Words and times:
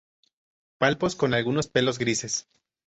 Palpos 0.79 1.15
con 1.15 1.35
algunos 1.35 1.67
pelos 1.67 1.99
grises. 1.99 2.47